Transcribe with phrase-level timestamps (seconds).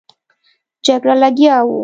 [0.85, 1.77] جګړه لګیا وو.